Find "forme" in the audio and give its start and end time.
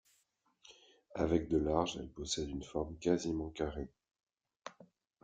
2.63-2.97